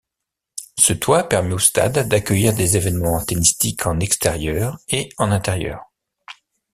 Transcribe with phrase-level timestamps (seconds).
[0.79, 5.91] Ce toit permet au stade d'accueillir des évènements tennistiques en extérieur et en intérieur.